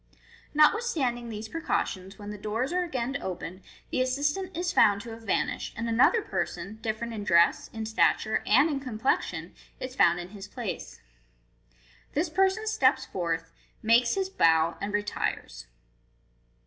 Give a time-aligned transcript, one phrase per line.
[0.55, 3.61] Notwithstanding these precautions, when the doors are again opened,
[3.91, 7.85] the assistant is found to have vanished, and another person, dif ferent in dress, in
[7.85, 11.01] stature, and in complexion, is found in his place.
[12.15, 13.51] This person steps forth,
[13.83, 15.67] makes his bow, and retires.